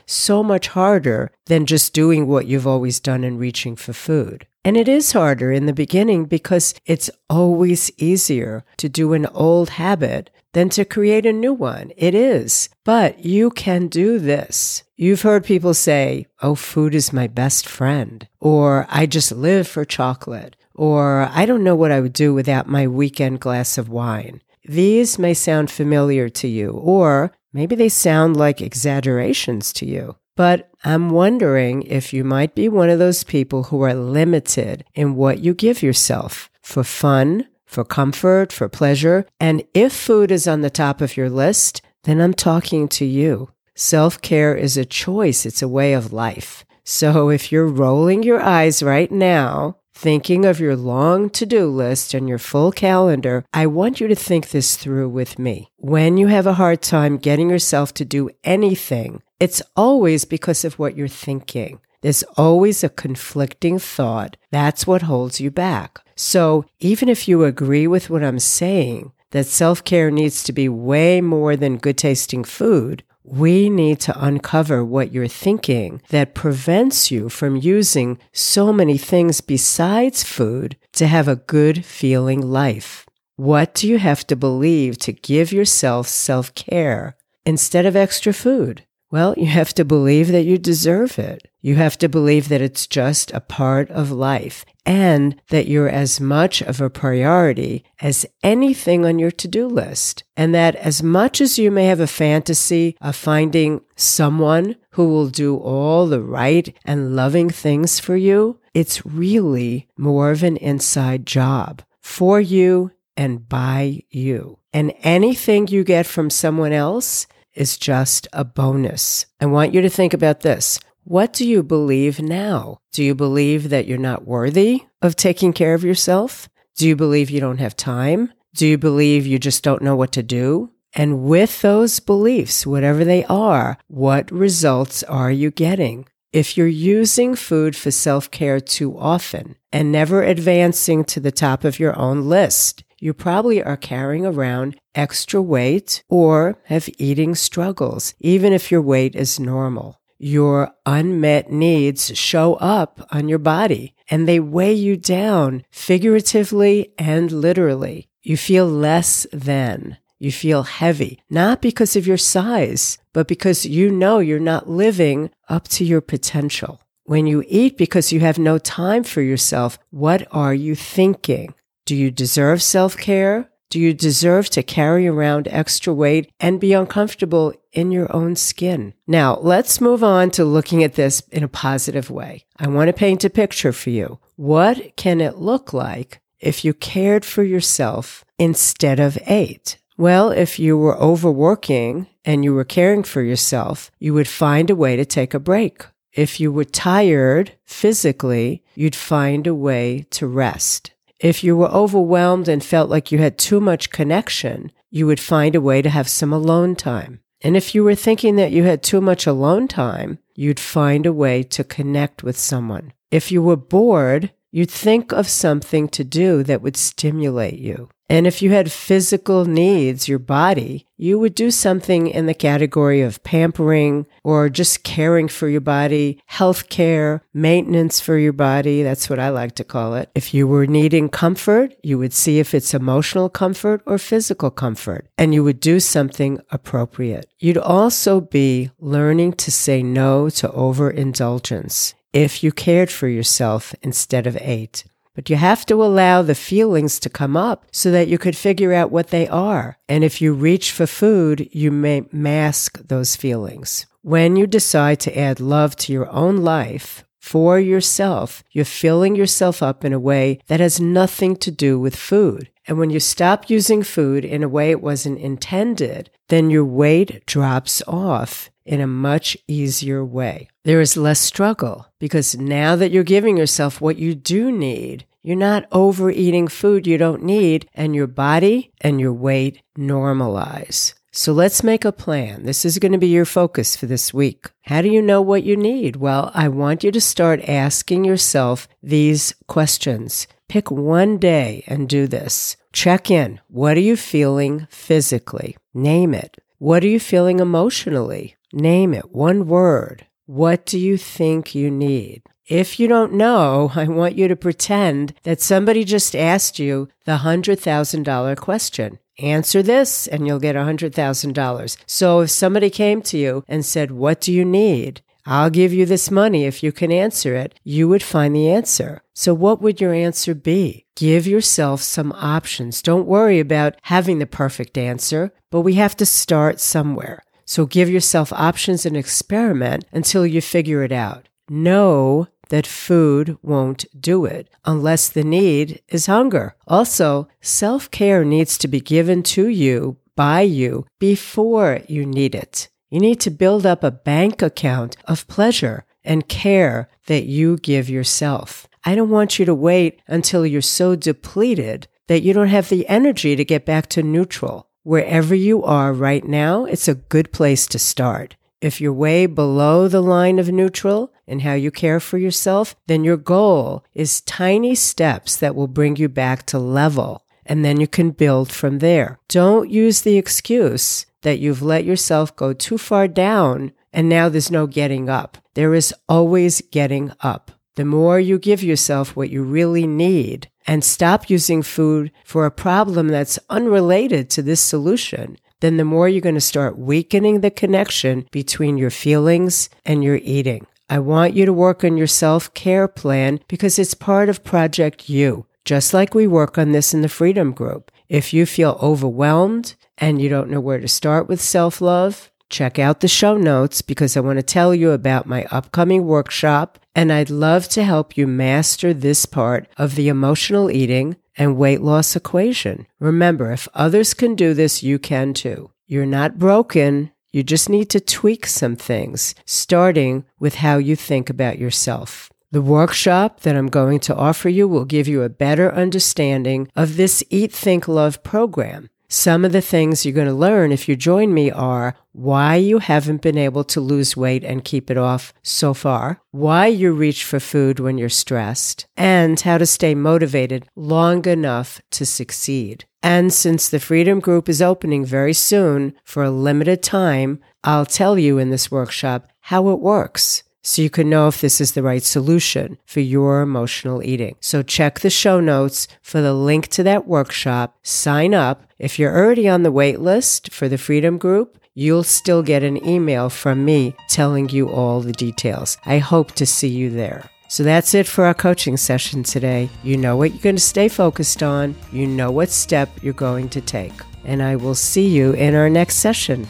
So 0.07 0.43
much 0.43 0.69
harder 0.69 1.31
than 1.47 1.67
just 1.67 1.93
doing 1.93 2.27
what 2.27 2.47
you've 2.47 2.67
always 2.67 3.01
done 3.01 3.25
and 3.25 3.39
reaching 3.39 3.77
for 3.77 3.93
food. 3.93 4.47
And 4.65 4.77
it 4.79 4.89
is 4.89 5.13
harder 5.13 5.53
in 5.53 5.67
the 5.67 5.75
beginning 5.75 6.25
because 6.25 6.75
it's 6.87 7.11
always 7.29 7.91
easier 7.99 8.65
to 8.79 8.89
do 8.89 9.13
an 9.13 9.27
old 9.27 9.71
habit 9.71 10.31
than 10.55 10.71
to 10.71 10.85
create 10.85 11.27
a 11.27 11.33
new 11.33 11.53
one. 11.53 11.93
It 11.97 12.15
is. 12.15 12.71
But 12.85 13.25
you 13.25 13.51
can 13.51 13.89
do 13.89 14.19
this. 14.19 14.83
You've 14.97 15.23
heard 15.23 15.45
people 15.45 15.75
say, 15.75 16.27
oh, 16.41 16.55
food 16.55 16.95
is 16.95 17.13
my 17.13 17.27
best 17.27 17.69
friend, 17.69 18.27
or 18.41 18.87
I 18.89 19.07
just 19.07 19.33
live 19.33 19.69
for 19.69 19.85
chocolate, 19.85 20.57
or 20.75 21.29
I 21.33 21.45
don't 21.45 21.65
know 21.65 21.75
what 21.75 21.91
I 21.91 22.01
would 22.01 22.13
do 22.13 22.33
without 22.33 22.69
my 22.69 22.87
weekend 22.87 23.41
glass 23.41 23.77
of 23.77 23.89
wine. 23.89 24.41
These 24.65 25.19
may 25.19 25.35
sound 25.35 25.71
familiar 25.71 26.29
to 26.31 26.49
you, 26.49 26.71
or 26.71 27.33
maybe 27.53 27.75
they 27.75 27.89
sound 27.89 28.37
like 28.37 28.61
exaggerations 28.61 29.73
to 29.75 29.87
you. 29.87 30.17
But 30.37 30.71
I'm 30.85 31.11
wondering 31.11 31.83
if 31.83 32.13
you 32.13 32.25
might 32.25 32.55
be 32.55 32.69
one 32.69 32.91
of 32.91 32.99
those 32.99 33.25
people 33.25 33.65
who 33.65 33.83
are 33.83 33.95
limited 33.95 34.85
in 34.95 35.15
what 35.15 35.41
you 35.41 35.55
give 35.55 35.83
yourself 35.83 36.51
for 36.63 36.83
fun, 36.83 37.47
for 37.67 37.85
comfort, 37.85 38.53
for 38.53 38.69
pleasure. 38.69 39.27
And 39.39 39.65
if 39.75 39.93
food 39.93 40.31
is 40.31 40.49
on 40.49 40.63
the 40.63 40.71
top 40.71 41.01
of 41.01 41.17
your 41.17 41.31
list, 41.31 41.83
then 42.03 42.21
I'm 42.21 42.35
talking 42.35 42.89
to 42.89 43.05
you. 43.05 43.51
Self 43.77 44.21
care 44.23 44.55
is 44.55 44.77
a 44.77 44.85
choice, 44.85 45.45
it's 45.47 45.63
a 45.63 45.69
way 45.69 45.93
of 45.93 46.13
life. 46.13 46.65
So 46.85 47.31
if 47.31 47.51
you're 47.51 47.67
rolling 47.67 48.23
your 48.23 48.41
eyes 48.41 48.83
right 48.83 49.11
now, 49.11 49.79
thinking 49.95 50.45
of 50.45 50.61
your 50.61 50.77
long 50.77 51.31
to 51.31 51.47
do 51.47 51.67
list 51.67 52.15
and 52.15 52.29
your 52.29 52.39
full 52.39 52.73
calendar, 52.73 53.45
I 53.55 53.67
want 53.67 54.01
you 54.01 54.09
to 54.09 54.15
think 54.15 54.51
this 54.51 54.77
through 54.77 55.09
with 55.09 55.39
me. 55.39 55.71
When 55.79 56.17
you 56.17 56.27
have 56.27 56.47
a 56.47 56.55
hard 56.55 56.83
time 56.83 57.17
getting 57.17 57.49
yourself 57.49 57.95
to 57.95 58.05
do 58.05 58.31
anything, 58.43 59.23
it's 59.41 59.63
always 59.77 60.25
because 60.25 60.65
of 60.65 60.79
what 60.79 60.97
you're 60.97 61.09
thinking. 61.09 61.81
There's 62.03 62.23
always 62.37 62.85
a 62.85 62.91
conflicting 62.91 63.79
thought. 63.79 64.37
That's 64.51 64.87
what 64.87 65.03
holds 65.03 65.41
you 65.41 65.51
back. 65.51 66.01
So 66.17 66.67
even 66.79 67.09
if 67.09 67.27
you 67.27 67.45
agree 67.45 67.87
with 67.87 68.11
what 68.11 68.23
I'm 68.23 68.39
saying, 68.39 69.13
that 69.31 69.47
self 69.47 69.83
care 69.83 70.11
needs 70.11 70.45
to 70.45 70.53
be 70.53 70.69
way 70.69 71.21
more 71.21 71.57
than 71.57 71.79
good 71.79 71.97
tasting 71.99 72.45
food, 72.45 73.05
we 73.25 73.71
need 73.71 73.99
to 74.01 74.25
uncover 74.25 74.85
what 74.85 75.13
you're 75.13 75.27
thinking 75.27 76.03
that 76.11 76.35
prevents 76.35 77.11
you 77.11 77.31
from 77.31 77.57
using 77.57 78.19
so 78.33 78.73
many 78.73 78.99
things 78.99 79.41
besides 79.41 80.23
food 80.23 80.77
to 80.93 81.07
have 81.07 81.27
a 81.27 81.37
good 81.37 81.85
feeling 81.85 82.41
life. 82.41 83.07
What 83.37 83.75
do 83.75 83.89
you 83.89 83.99
have 83.99 84.27
to 84.29 84.37
believe 84.37 84.99
to 84.99 85.13
give 85.13 85.53
yourself 85.53 86.07
self 86.07 86.55
care 86.55 87.17
instead 87.47 87.87
of 87.87 87.97
extra 87.97 88.33
food? 88.33 88.85
Well, 89.11 89.35
you 89.37 89.47
have 89.47 89.73
to 89.75 89.85
believe 89.85 90.29
that 90.29 90.45
you 90.45 90.59
deserve 90.59 91.19
it. 91.19 91.49
You 91.65 91.77
have 91.77 91.97
to 92.01 92.11
believe 92.11 92.51
that 92.51 92.61
it's 92.61 92.87
just 92.87 93.33
a 93.33 93.41
part 93.41 93.91
of 93.91 94.11
life 94.11 94.67
and 94.85 95.41
that 95.49 95.67
you're 95.67 95.89
as 95.89 96.21
much 96.21 96.61
of 96.61 96.79
a 96.79 96.91
priority 96.91 97.85
as 98.03 98.27
anything 98.43 99.07
on 99.07 99.19
your 99.19 99.31
to 99.31 99.49
do 99.49 99.67
list. 99.67 100.25
And 100.37 100.55
that 100.55 100.77
as 100.77 101.03
much 101.03 101.41
as 101.41 101.59
you 101.59 101.71
may 101.71 101.87
have 101.87 102.01
a 102.01 102.07
fantasy 102.07 102.99
of 103.01 103.17
finding 103.17 103.81
someone 103.97 104.77
who 104.91 105.09
will 105.09 105.29
do 105.31 105.57
all 105.57 106.07
the 106.07 106.21
right 106.21 106.77
and 106.85 107.17
loving 107.17 107.49
things 107.49 107.99
for 107.99 108.15
you, 108.15 108.61
it's 108.75 109.07
really 109.07 109.89
more 109.97 110.33
of 110.33 110.43
an 110.43 110.59
inside 110.59 111.25
job 111.25 111.81
for 112.03 112.43
you 112.43 112.91
and 113.17 113.49
by 113.49 114.03
you. 114.11 114.59
And 114.75 114.93
anything 115.01 115.69
you 115.69 115.83
get 115.83 116.05
from 116.05 116.29
someone 116.29 116.75
else 116.75 117.27
is 117.55 117.79
just 117.79 118.29
a 118.35 118.45
bonus. 118.45 119.25
I 119.41 119.47
want 119.47 119.73
you 119.73 119.81
to 119.81 119.89
think 119.89 120.13
about 120.13 120.41
this. 120.41 120.79
What 121.07 121.35
do 121.35 121.47
you 121.47 121.63
believe 121.63 122.19
now? 122.19 122.79
Do 122.95 123.05
you 123.05 123.15
believe 123.15 123.69
that 123.69 123.87
you're 123.87 123.99
not 123.99 124.27
worthy 124.27 124.85
of 125.03 125.17
taking 125.17 125.53
care 125.53 125.75
of 125.75 125.85
yourself? 125.85 126.49
Do 126.77 126.89
you 126.89 126.97
believe 126.97 127.29
you 127.29 127.41
don't 127.41 127.59
have 127.59 127.77
time? 127.77 128.33
Do 128.55 128.67
you 128.67 128.79
believe 128.79 129.27
you 129.27 129.39
just 129.39 129.63
don't 129.63 129.83
know 129.83 129.97
what 129.97 130.13
to 130.13 130.23
do? 130.23 130.71
And 130.95 131.25
with 131.25 131.61
those 131.61 132.01
beliefs, 132.01 132.67
whatever 132.67 133.05
they 133.05 133.23
are, 133.27 133.77
what 133.87 134.31
results 134.31 135.03
are 135.03 135.31
you 135.31 135.51
getting? 135.51 136.07
If 136.33 136.57
you're 136.57 136.67
using 136.67 137.35
food 137.35 137.77
for 137.77 137.91
self 137.91 138.31
care 138.31 138.59
too 138.59 138.99
often 138.99 139.57
and 139.71 139.93
never 139.93 140.23
advancing 140.23 141.05
to 141.05 141.21
the 141.21 141.31
top 141.31 141.65
of 141.65 141.79
your 141.79 141.95
own 141.99 142.31
list, 142.31 142.83
you 142.99 143.13
probably 143.13 143.63
are 143.63 143.77
carrying 143.77 144.25
around 144.25 144.79
extra 144.95 145.43
weight 145.43 146.03
or 146.09 146.59
have 146.65 146.89
eating 146.97 147.35
struggles, 147.35 148.15
even 148.21 148.55
if 148.55 148.71
your 148.71 148.81
weight 148.81 149.15
is 149.15 149.39
normal. 149.39 150.01
Your 150.19 150.73
unmet 150.87 151.51
needs 151.51 152.17
show 152.17 152.55
up 152.55 153.07
on 153.11 153.29
your 153.29 153.39
body 153.39 153.95
and 154.09 154.29
they 154.29 154.41
weigh 154.41 154.75
you 154.75 154.97
down 154.97 155.65
figuratively 155.71 156.93
and 156.99 157.31
literally. 157.33 158.09
You 158.23 158.37
feel 158.37 158.67
less 158.67 159.27
than. 159.33 159.99
You 160.19 160.33
feel 160.33 160.63
heavy, 160.63 161.21
not 161.29 161.61
because 161.61 161.97
of 161.97 162.07
your 162.07 162.17
size, 162.17 162.99
but 163.13 163.29
because 163.29 163.67
you 163.67 163.91
know 163.91 164.21
you're 164.21 164.39
not 164.41 164.69
living 164.69 165.31
up 165.49 165.69
to 165.69 165.85
your 165.85 166.01
potential. 166.01 166.81
When 167.05 167.27
you 167.27 167.45
eat 167.47 167.77
because 167.77 168.13
you 168.13 168.21
have 168.21 168.39
no 168.39 168.57
time 168.57 169.05
for 169.05 169.21
yourself, 169.21 169.79
what 169.91 170.27
are 170.31 170.55
you 170.55 170.75
thinking? 170.75 171.55
Do 171.85 171.95
you 171.95 172.11
deserve 172.11 172.63
self 172.63 172.97
care? 172.97 173.51
Do 173.75 173.81
you 173.81 173.93
deserve 173.93 174.51
to 174.51 174.63
carry 174.63 175.09
around 175.09 175.49
extra 175.49 175.93
weight 175.93 176.31
and 176.39 176.61
be 176.61 176.75
uncomfortable 176.75 177.53
in 177.73 177.91
your 177.91 178.07
own 178.15 178.37
skin? 178.37 178.95
Now, 179.05 179.37
let's 179.39 179.81
move 179.81 180.05
on 180.05 180.31
to 180.31 180.45
looking 180.45 180.85
at 180.85 180.95
this 180.95 181.23
in 181.33 181.43
a 181.43 181.49
positive 181.49 182.09
way. 182.09 182.45
I 182.57 182.69
want 182.69 182.87
to 182.87 182.93
paint 182.93 183.25
a 183.25 183.31
picture 183.31 183.73
for 183.73 183.91
you. 183.91 184.21
What 184.37 184.95
can 184.95 185.21
it 185.21 185.39
look 185.39 185.73
like 185.73 186.21
if 186.39 186.65
you 186.65 186.73
cared 186.73 187.25
for 187.25 187.43
yourself 187.43 188.25
instead 188.39 189.01
of 189.01 189.19
ate? 189.27 189.79
Well, 189.97 190.31
if 190.31 190.61
you 190.61 190.79
were 190.79 190.97
overworking 190.97 192.07
and 192.25 192.45
you 192.45 192.55
were 192.55 192.63
caring 192.63 193.03
for 193.03 193.23
yourself, 193.23 193.91
you 193.99 194.15
would 194.15 194.29
find 194.29 194.71
a 194.71 194.77
way 194.77 194.95
to 194.95 195.05
take 195.05 195.35
a 195.35 195.41
break. 195.41 195.85
If 196.13 196.39
you 196.39 196.53
were 196.53 196.65
tired 196.65 197.57
physically, 197.65 198.63
you'd 198.77 198.95
find 198.95 199.49
a 199.49 199.55
way 199.55 200.07
to 200.11 200.29
rest. 200.29 200.93
If 201.21 201.45
you 201.45 201.57
were 201.57 201.69
overwhelmed 201.69 202.49
and 202.49 202.63
felt 202.65 202.91
like 202.91 203.13
you 203.13 203.19
had 203.19 203.39
too 203.39 203.61
much 203.61 203.91
connection, 203.91 204.73
you 204.91 205.07
would 205.07 205.21
find 205.21 205.55
a 205.55 205.61
way 205.61 205.83
to 205.83 205.91
have 205.91 206.09
some 206.09 206.33
alone 206.33 206.77
time. 206.77 207.21
And 207.43 207.57
if 207.57 207.75
you 207.75 207.85
were 207.85 207.95
thinking 207.95 208.37
that 208.37 208.53
you 208.53 208.65
had 208.65 208.83
too 208.83 209.01
much 209.01 209.27
alone 209.27 209.69
time, 209.69 210.19
you'd 210.35 210.61
find 210.61 211.07
a 211.07 211.13
way 211.13 211.43
to 211.43 211.63
connect 211.63 212.23
with 212.23 212.39
someone. 212.39 212.93
If 213.11 213.31
you 213.31 213.43
were 213.43 213.57
bored, 213.57 214.33
you'd 214.51 214.71
think 214.71 215.13
of 215.13 215.29
something 215.29 215.89
to 215.91 216.05
do 216.05 216.43
that 216.45 216.63
would 216.63 216.77
stimulate 216.77 217.59
you. 217.59 217.91
And 218.09 218.27
if 218.27 218.43
you 218.43 218.51
had 218.51 218.71
physical 218.71 219.47
needs, 219.47 220.09
your 220.09 220.19
body, 220.19 220.87
you 220.97 221.19
would 221.19 221.35
do 221.35 221.51
something 221.51 222.07
in 222.07 222.27
the 222.27 222.35
category 222.35 223.01
of 223.01 223.23
pampering 223.25 224.07
or 224.23 224.49
just 224.51 224.85
caring 224.85 225.27
for 225.27 225.49
your 225.49 225.63
body, 225.63 226.21
health 226.27 226.69
care, 226.69 227.25
maintenance 227.33 228.01
for 228.01 228.19
your 228.19 228.35
body. 228.35 228.83
That's 228.83 229.09
what 229.09 229.19
I 229.19 229.31
like 229.31 229.55
to 229.57 229.65
call 229.65 229.95
it. 229.95 230.11
If 230.15 230.35
you 230.35 230.47
were 230.47 230.67
needing 230.67 231.09
comfort, 231.09 231.75
you 231.83 231.99
would 231.99 232.13
see 232.13 232.39
if 232.39 232.55
it's 232.55 232.75
emotional 232.75 233.29
comfort 233.31 233.83
or 233.87 233.99
physical 233.99 234.51
comfort, 234.51 235.09
and 235.17 235.33
you 235.33 235.43
would 235.43 235.61
do 235.61 235.81
something 235.81 236.41
appropriate. 236.51 237.27
You'd 237.39 237.59
also 237.59 238.21
be 238.21 238.71
learning 238.79 239.33
to 239.35 239.51
say 239.51 239.83
no 239.83 240.29
to 240.31 240.51
overindulgence 240.53 241.95
if 242.13 242.45
you 242.45 242.53
cared 242.53 242.91
for 242.91 243.09
yourself 243.09 243.75
instead 243.83 244.27
of 244.27 244.39
ate. 244.41 244.85
But 245.15 245.31
you 245.31 245.37
have 245.37 245.65
to 245.67 245.83
allow 245.83 246.23
the 246.23 246.35
feelings 246.35 246.99
to 247.01 247.09
come 247.09 247.37
up 247.37 247.67
so 247.71 247.91
that 247.91 248.09
you 248.09 248.19
could 248.19 248.37
figure 248.37 248.73
out 248.73 248.91
what 248.91 249.09
they 249.09 249.29
are. 249.29 249.79
And 249.89 250.03
if 250.03 250.21
you 250.21 250.35
reach 250.35 250.73
for 250.73 250.87
food, 250.87 251.49
you 251.53 251.71
may 251.71 252.07
mask 252.13 252.79
those 252.89 253.17
feelings. 253.17 253.87
When 254.03 254.37
you 254.37 254.47
decide 254.47 255.01
to 255.01 255.19
add 255.19 255.41
love 255.41 255.77
to 255.77 255.93
your 255.93 256.11
own 256.11 256.39
life, 256.39 257.05
for 257.25 257.59
yourself, 257.59 258.45
you're 258.53 258.67
filling 258.67 259.17
yourself 259.17 259.63
up 259.63 259.83
in 259.83 259.95
a 259.95 259.99
way 259.99 260.41
that 260.49 260.61
has 260.61 260.79
nothing 260.79 261.37
to 261.37 261.51
do 261.51 261.79
with 261.79 261.97
food. 261.97 262.51
And 262.67 262.79
when 262.79 262.91
you 262.91 263.01
stop 263.01 263.51
using 263.51 263.83
food 263.83 264.25
in 264.25 264.43
a 264.43 264.49
way 264.49 264.71
it 264.71 264.83
wasn't 264.83 265.19
intended, 265.19 266.11
then 266.29 266.51
your 266.51 266.65
weight 266.65 267.25
drops 267.27 267.83
off 267.87 268.51
in 268.65 268.81
a 268.81 268.87
much 268.87 269.37
easier 269.47 270.05
way. 270.05 270.49
There 270.65 270.81
is 270.81 270.97
less 270.97 271.21
struggle 271.21 271.87
because 271.99 272.37
now 272.37 272.77
that 272.77 272.91
you're 272.91 273.05
giving 273.05 273.37
yourself 273.37 273.81
what 273.81 273.99
you 273.99 274.15
do 274.15 274.51
need, 274.51 275.05
you're 275.23 275.37
not 275.37 275.67
overeating 275.73 276.49
food 276.49 276.87
you 276.87 276.99
don't 276.99 277.23
need, 277.23 277.69
and 277.75 277.95
your 277.95 278.07
body 278.07 278.73
and 278.81 279.01
your 279.01 279.13
weight 279.13 279.63
normalize. 279.79 280.95
So 281.17 281.33
let's 281.33 281.63
make 281.63 281.85
a 281.85 281.93
plan. 281.93 282.43
This 282.43 282.65
is 282.65 282.81
going 282.81 282.91
to 282.91 282.99
be 282.99 283.07
your 283.07 283.25
focus 283.25 283.77
for 283.77 283.87
this 283.87 284.13
week. 284.13 284.51
How 284.63 284.83
do 284.83 284.89
you 284.89 285.01
know 285.01 285.23
what 285.23 285.45
you 285.45 285.57
need? 285.57 285.95
Well, 285.95 286.33
I 286.35 286.49
want 286.49 286.83
you 286.83 286.91
to 286.91 287.01
start 287.01 287.49
asking 287.49 288.05
yourself 288.05 288.67
these 288.83 289.33
questions. 289.47 290.27
Pick 290.49 290.73
one 290.73 291.19
day 291.19 291.63
and 291.69 291.89
do 291.89 292.09
this. 292.09 292.57
Check 292.73 293.13
in. 293.13 293.41
What 293.47 293.77
are 293.77 293.81
you 293.81 293.97
feeling 293.97 294.67
physically? 294.71 295.57
Name 295.73 296.15
it. 296.15 296.39
What 296.59 296.83
are 296.83 296.89
you 296.89 296.99
feeling 296.99 297.39
emotionally? 297.39 298.35
Name 298.53 298.93
it. 298.93 299.13
One 299.13 299.47
word. 299.47 300.09
What 300.27 300.67
do 300.67 300.81
you 300.81 300.97
think 300.97 301.55
you 301.55 301.71
need? 301.71 302.23
If 302.49 302.81
you 302.81 302.89
don't 302.89 303.13
know, 303.13 303.71
I 303.77 303.87
want 303.87 304.19
you 304.19 304.27
to 304.27 304.35
pretend 304.35 305.15
that 305.23 305.41
somebody 305.41 305.85
just 305.85 306.17
asked 306.17 306.59
you 306.59 306.89
the 307.05 307.19
$100,000 307.19 308.37
question. 308.37 308.99
Answer 309.19 309.63
this 309.63 310.07
and 310.07 310.27
you'll 310.27 310.41
get 310.41 310.57
$100,000. 310.57 311.77
So 311.87 312.21
if 312.21 312.31
somebody 312.31 312.71
came 312.71 313.03
to 313.03 313.19
you 313.19 313.45
and 313.47 313.65
said, 313.65 313.91
What 313.91 314.21
do 314.21 314.33
you 314.33 314.45
need? 314.45 315.03
I'll 315.27 315.51
give 315.51 315.73
you 315.73 315.87
this 315.87 316.11
money 316.11 316.45
if 316.45 316.63
you 316.63 316.71
can 316.71 316.93
answer 316.93 317.35
it, 317.35 317.59
you 317.65 317.89
would 317.89 318.03
find 318.03 318.37
the 318.37 318.51
answer. 318.51 319.03
So 319.15 319.33
what 319.33 319.63
would 319.63 319.81
your 319.81 319.95
answer 319.95 320.35
be? 320.35 320.85
Give 320.97 321.27
yourself 321.27 321.81
some 321.81 322.13
options. 322.13 322.83
Don't 322.83 323.07
worry 323.07 323.41
about 323.41 323.77
having 323.83 324.19
the 324.19 324.27
perfect 324.27 324.77
answer, 324.77 325.33
but 325.51 325.63
we 325.63 325.75
have 325.75 325.97
to 325.97 326.07
start 326.07 326.61
somewhere. 326.61 327.23
So 327.47 327.65
give 327.65 327.89
yourself 327.89 328.33
options 328.35 328.85
and 328.85 328.97
experiment 328.97 329.87
until 329.93 330.27
you 330.27 330.43
figure 330.43 330.83
it 330.83 330.93
out. 330.93 331.29
Know 331.49 332.29
that 332.49 332.67
food 332.67 333.37
won't 333.43 333.85
do 333.99 334.25
it 334.25 334.49
unless 334.65 335.09
the 335.09 335.25
need 335.25 335.81
is 335.89 336.07
hunger. 336.07 336.57
Also, 336.67 337.29
self 337.41 337.91
care 337.91 338.25
needs 338.25 338.59
to 338.59 338.69
be 338.69 338.81
given 338.81 339.23
to 339.23 339.49
you 339.49 339.97
by 340.17 340.43
you 340.43 340.87
before 340.99 341.81
you 341.89 342.07
need 342.07 342.35
it. 342.35 342.69
You 342.91 343.01
need 343.01 343.21
to 343.21 343.31
build 343.31 343.67
up 343.67 343.83
a 343.83 343.91
bank 343.91 344.43
account 344.43 344.97
of 345.07 345.27
pleasure 345.27 345.85
and 346.05 346.29
care 346.29 346.89
that 347.07 347.25
you 347.25 347.57
give 347.57 347.89
yourself. 347.89 348.69
I 348.85 348.95
don't 348.95 349.11
want 349.11 349.39
you 349.39 349.45
to 349.47 349.55
wait 349.55 350.01
until 350.07 350.47
you're 350.47 350.61
so 350.61 350.95
depleted 350.95 351.89
that 352.07 352.21
you 352.21 352.33
don't 352.35 352.49
have 352.49 352.69
the 352.69 352.87
energy 352.87 353.35
to 353.35 353.45
get 353.45 353.65
back 353.65 353.89
to 353.91 354.03
neutral. 354.03 354.69
Wherever 354.83 355.35
you 355.35 355.65
are 355.65 355.93
right 355.95 356.25
now, 356.25 356.67
it's 356.67 356.87
a 356.87 356.95
good 356.95 357.33
place 357.33 357.67
to 357.69 357.79
start. 357.79 358.37
If 358.65 358.81
you're 358.81 358.95
way 358.95 359.27
below 359.27 359.89
the 359.89 360.01
line 360.01 360.39
of 360.39 360.51
neutral 360.51 361.13
in 361.27 361.41
how 361.41 361.53
you 361.53 361.71
care 361.71 362.01
for 362.01 362.17
yourself, 362.17 362.75
then 362.87 363.05
your 363.05 363.19
goal 363.19 363.85
is 363.93 364.23
tiny 364.23 364.75
steps 364.75 365.37
that 365.37 365.55
will 365.55 365.67
bring 365.67 365.97
you 365.97 366.09
back 366.09 366.47
to 366.47 366.59
level. 366.59 367.27
And 367.45 367.63
then 367.63 367.79
you 367.79 367.87
can 367.87 368.13
build 368.13 368.51
from 368.51 368.79
there. 368.79 369.19
Don't 369.29 369.69
use 369.69 370.01
the 370.01 370.17
excuse 370.17 371.05
that 371.21 371.41
you've 371.41 371.61
let 371.61 371.85
yourself 371.85 372.35
go 372.37 372.55
too 372.55 372.79
far 372.79 373.07
down 373.07 373.73
and 373.93 374.09
now 374.09 374.31
there's 374.31 374.51
no 374.51 374.67
getting 374.67 375.11
up. 375.11 375.37
There 375.53 375.75
is 375.75 375.93
always 376.09 376.63
getting 376.63 377.13
up. 377.21 377.51
The 377.77 377.85
more 377.85 378.19
you 378.19 378.39
give 378.39 378.63
yourself 378.63 379.15
what 379.15 379.29
you 379.29 379.43
really 379.43 379.87
need 379.87 380.49
and 380.67 380.83
stop 380.83 381.29
using 381.29 381.61
food 381.61 382.13
for 382.25 382.47
a 382.47 382.51
problem 382.51 383.09
that's 383.09 383.39
unrelated 383.51 384.31
to 384.31 384.43
this 384.43 384.63
solution, 384.63 385.37
then 385.65 385.79
the 385.79 385.85
more 385.85 386.09
you're 386.09 386.21
going 386.21 386.35
to 386.35 386.41
start 386.41 386.79
weakening 386.79 387.41
the 387.41 387.51
connection 387.51 388.29
between 388.31 388.77
your 388.77 388.91
feelings 388.91 389.71
and 389.87 390.05
your 390.05 390.17
eating. 390.17 390.67
I 390.91 390.99
want 390.99 391.33
you 391.35 391.47
to 391.47 391.53
work 391.53 391.83
on 391.83 391.97
your 391.97 392.07
self 392.07 392.53
care 392.53 392.87
plan 392.87 393.41
because 393.49 393.79
it's 393.79 393.95
part 393.95 394.29
of 394.29 394.45
Project 394.45 395.09
You, 395.09 395.47
just 395.65 395.95
like 395.95 396.15
we 396.15 396.27
work 396.27 396.59
on 396.59 396.73
this 396.73 396.93
in 396.93 397.01
the 397.01 397.09
Freedom 397.09 397.53
Group. 397.53 397.91
If 398.11 398.35
you 398.35 398.45
feel 398.45 398.79
overwhelmed 398.83 399.75
and 399.97 400.21
you 400.21 400.29
don't 400.29 400.51
know 400.51 400.61
where 400.61 400.81
to 400.81 400.89
start 400.89 401.29
with 401.29 401.41
self 401.41 401.81
love, 401.81 402.31
check 402.51 402.79
out 402.79 403.01
the 403.01 403.09
show 403.09 403.39
notes 403.39 403.81
because 403.81 404.17
I 404.17 404.21
want 404.21 404.39
to 404.39 404.43
tell 404.43 404.75
you 404.75 404.91
about 404.91 405.27
my 405.27 405.47
upcoming 405.51 406.05
workshop 406.05 406.79
and 406.95 407.11
I'd 407.11 407.31
love 407.31 407.69
to 407.71 407.83
help 407.83 408.17
you 408.17 408.27
master 408.27 408.93
this 408.93 409.25
part 409.25 409.67
of 409.79 409.95
the 409.95 410.09
emotional 410.09 410.71
eating 410.71 411.17
and 411.37 411.57
weight 411.57 411.81
loss 411.81 412.17
equation. 412.17 412.87
Remember, 412.99 413.53
if 413.53 413.69
others 413.75 414.15
can 414.15 414.35
do 414.35 414.55
this, 414.55 414.83
you 414.83 414.99
can 414.99 415.35
too. 415.35 415.71
You're 415.87 416.07
not 416.07 416.39
broken. 416.39 417.11
You 417.33 417.43
just 417.43 417.69
need 417.69 417.91
to 417.91 418.01
tweak 418.01 418.47
some 418.47 418.77
things, 418.77 419.35
starting 419.45 420.25
with 420.39 420.57
how 420.57 420.79
you 420.79 420.97
think 420.97 421.29
about 421.29 421.59
yourself. 421.59 422.31
The 422.53 422.63
workshop 422.63 423.41
that 423.41 423.57
I'm 423.57 423.67
going 423.67 423.99
to 424.01 424.15
offer 424.15 424.49
you 424.49 424.69
will 424.69 424.85
give 424.85 425.09
you 425.09 425.23
a 425.23 425.29
better 425.29 425.75
understanding 425.75 426.69
of 426.77 426.97
this 426.97 427.25
Eat, 427.29 427.53
Think, 427.53 427.89
Love 427.89 428.23
program. 428.23 428.91
Some 429.15 429.45
of 429.45 429.53
the 429.53 429.61
things 429.61 430.05
you're 430.05 430.13
going 430.13 430.27
to 430.27 430.35
learn 430.35 430.73
if 430.73 430.89
you 430.89 430.97
join 430.97 431.33
me 431.33 431.49
are 431.49 431.95
why 432.11 432.57
you 432.57 432.81
haven't 432.81 433.23
been 433.23 433.39
able 433.39 433.63
to 433.63 433.81
lose 433.81 434.17
weight 434.17 434.43
and 434.43 434.65
keep 434.65 434.91
it 434.91 434.97
off 434.99 435.33
so 435.41 435.73
far, 435.73 436.21
why 436.33 436.67
you 436.67 436.93
reach 436.93 437.23
for 437.23 437.39
food 437.39 437.79
when 437.79 437.97
you're 437.97 438.09
stressed, 438.09 438.87
and 438.97 439.41
how 439.41 439.57
to 439.57 439.67
stay 439.67 439.95
motivated 439.95 440.67
long 440.75 441.25
enough 441.27 441.81
to 441.93 442.05
succeed. 442.05 442.87
And 443.05 443.33
since 443.33 443.69
the 443.69 443.79
Freedom 443.79 444.19
Group 444.19 444.49
is 444.49 444.61
opening 444.61 445.05
very 445.05 445.33
soon 445.33 445.95
for 446.03 446.25
a 446.25 446.31
limited 446.31 446.83
time, 446.83 447.39
I'll 447.63 447.87
tell 447.87 448.19
you 448.19 448.39
in 448.39 448.51
this 448.51 448.69
workshop 448.69 449.29
how 449.43 449.69
it 449.69 449.79
works 449.79 450.43
so 450.65 450.81
you 450.81 450.89
can 450.89 451.11
know 451.11 451.29
if 451.29 451.41
this 451.41 451.61
is 451.61 451.73
the 451.73 451.83
right 451.83 452.03
solution 452.03 452.79
for 452.87 453.01
your 453.01 453.43
emotional 453.43 454.03
eating. 454.03 454.35
So 454.41 454.63
check 454.63 455.01
the 455.01 455.11
show 455.11 455.39
notes 455.39 455.87
for 456.01 456.23
the 456.23 456.33
link 456.33 456.69
to 456.69 456.83
that 456.85 457.07
workshop. 457.07 457.77
Sign 457.83 458.33
up. 458.33 458.67
If 458.79 458.99
you're 458.99 459.15
already 459.15 459.47
on 459.47 459.63
the 459.63 459.71
wait 459.71 460.01
list 460.01 460.53
for 460.53 460.69
the 460.69 460.79
Freedom 460.79 461.19
Group, 461.19 461.59
you'll 461.75 462.03
still 462.03 462.43
get 462.43 462.63
an 462.63 462.85
email 462.87 463.29
from 463.29 463.65
me 463.65 463.95
telling 464.09 464.49
you 464.49 464.71
all 464.71 465.01
the 465.01 465.13
details. 465.13 465.77
I 465.85 465.99
hope 465.99 466.33
to 466.33 466.47
see 466.47 466.69
you 466.69 466.89
there. 466.89 467.29
So 467.49 467.63
that's 467.63 467.93
it 467.95 468.07
for 468.07 468.25
our 468.25 468.35
coaching 468.35 468.79
session 468.79 469.23
today. 469.23 469.69
You 469.83 469.99
know 469.99 470.17
what 470.17 470.33
you're 470.33 470.43
going 470.43 470.57
to 470.57 470.63
stay 470.63 470.89
focused 470.89 471.43
on, 471.43 471.77
you 471.93 472.07
know 472.07 472.31
what 472.31 472.49
step 472.49 472.89
you're 473.03 473.13
going 473.13 473.51
to 473.51 473.61
take. 473.61 473.93
And 474.25 474.43
I 474.43 474.57
will 474.57 474.75
see 474.75 475.07
you 475.07 475.33
in 475.33 475.55
our 475.55 475.69
next 475.69 475.97
session. 475.97 476.49